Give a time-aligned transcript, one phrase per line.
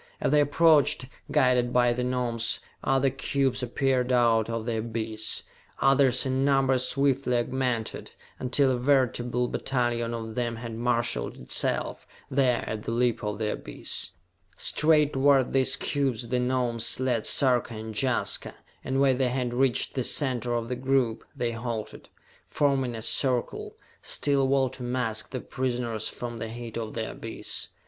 [0.19, 5.43] As they approached, guided by the Gnomes, other cubes appeared out of the abyss,
[5.79, 12.63] others in numbers swiftly augmented, until a veritable battalion of them had marshalled itself, there
[12.67, 14.09] at the lip of the abyss.
[14.55, 19.93] Straight toward these cubes the Gnomes led Sarka and Jaska, and when they had reached
[19.93, 22.09] the center of the group, they halted,
[22.47, 27.11] forming a circle, still a wall to mask the prisoners from the heat of the
[27.11, 27.67] abyss.